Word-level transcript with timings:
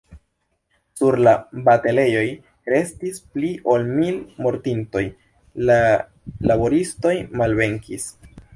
Sur 0.99 1.17
la 1.27 1.33
batalejoj 1.67 2.23
restis 2.75 3.21
pli 3.35 3.51
ol 3.75 3.85
mil 3.99 4.19
mortintoj; 4.47 5.05
la 5.71 5.79
laboristoj 6.53 7.17
malvenkis. 7.43 8.13